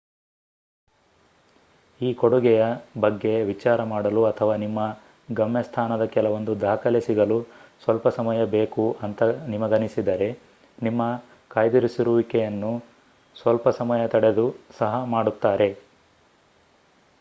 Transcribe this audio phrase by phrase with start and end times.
[2.01, 2.61] ಈ ಕೊಡುಗೆಯ
[2.99, 4.79] ಬಗ್ಗೆ ವಿಚಾರ ಮಾಡಲು ಅಥವಾ ನಿಮ್ಮ
[5.31, 7.37] ಗಮ್ಯಸ್ಥಾನದ ಕೆಲವೊಂದು ದಾಖಲೆ ಸಿಗಲು
[7.83, 10.29] ಸ್ವಲ್ಪ ಸಮಯ ಬೇಕು ಅಂತ ನಿಮಗನಿಸಿದರೆ
[10.83, 11.03] ನಿಮ್ಮ
[11.49, 12.73] ಕಾಯ್ದಿರಿಸುವಿಕೆಯನ್ನು
[13.37, 14.47] ಸ್ವಲ್ಪ ಸಮಯ ತಡೆದು
[14.79, 15.69] ಸಹ ಮಾಡುತ್ತಾರೆ